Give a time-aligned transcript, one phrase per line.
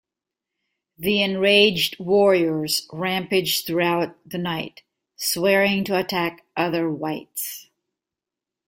[0.97, 4.81] The enraged warriors rampaged throughout the night,
[5.15, 7.67] swearing to attack other whites.